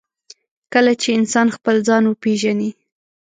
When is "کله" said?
0.73-0.91